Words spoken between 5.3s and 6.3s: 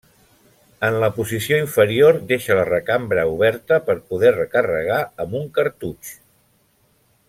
un cartutx.